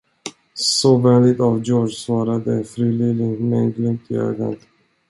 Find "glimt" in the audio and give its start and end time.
3.71-4.11